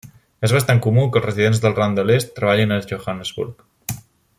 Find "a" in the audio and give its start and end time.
2.79-2.83